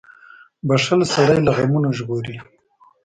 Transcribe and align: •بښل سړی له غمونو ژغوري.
•بښل 0.67 1.01
سړی 1.13 1.39
له 1.47 1.51
غمونو 1.57 1.89
ژغوري. 1.97 2.37